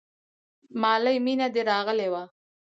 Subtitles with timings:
[0.81, 2.23] مالې مينه دې راغلې وه.